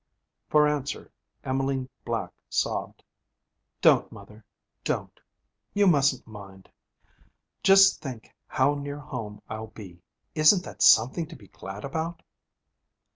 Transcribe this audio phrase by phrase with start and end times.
[0.49, 1.11] For answer,
[1.43, 3.03] Emmeline Black sobbed.
[3.81, 4.43] 'Don't, mother,
[4.83, 5.19] don't.
[5.75, 6.67] You mustn't mind.
[7.61, 10.01] Just think how near home I'll be!
[10.33, 12.23] Isn't that something to be glad about?'